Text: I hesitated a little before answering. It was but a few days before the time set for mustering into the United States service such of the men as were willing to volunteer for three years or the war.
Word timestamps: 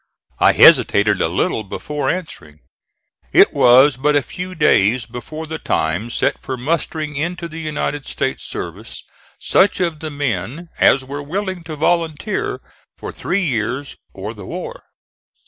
I 0.39 0.53
hesitated 0.53 1.21
a 1.21 1.27
little 1.27 1.63
before 1.63 2.09
answering. 2.09 2.61
It 3.31 3.53
was 3.53 3.97
but 3.97 4.15
a 4.15 4.23
few 4.23 4.55
days 4.55 5.05
before 5.05 5.45
the 5.45 5.59
time 5.59 6.09
set 6.09 6.41
for 6.41 6.57
mustering 6.57 7.15
into 7.15 7.47
the 7.47 7.59
United 7.59 8.07
States 8.07 8.43
service 8.43 9.03
such 9.39 9.79
of 9.79 9.99
the 9.99 10.09
men 10.09 10.69
as 10.79 11.05
were 11.05 11.21
willing 11.21 11.63
to 11.65 11.75
volunteer 11.75 12.61
for 12.95 13.11
three 13.11 13.45
years 13.45 13.95
or 14.11 14.33
the 14.33 14.47
war. 14.47 14.81